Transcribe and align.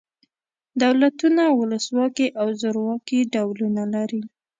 دولتونه 0.83 1.43
ولس 1.59 1.85
واکي 1.97 2.27
او 2.41 2.47
زورواکي 2.61 3.19
ډولونه 3.33 3.83
لري. 3.93 4.21